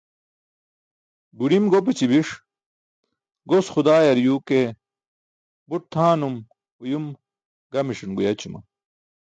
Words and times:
Guḍim 1.37 1.65
gopaći 1.71 2.05
biṣ, 2.11 2.29
gos 3.49 3.65
xudaayar 3.73 4.17
yuu 4.25 4.39
ke 4.47 4.59
but 5.67 5.83
tʰaanum/uyum 5.93 7.05
gamiṣan 7.71 8.11
guyaćuma. 8.17 8.59